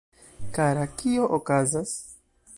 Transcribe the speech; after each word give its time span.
Kara, 0.57 0.85
kio 1.03 1.29
okazas? 1.39 1.95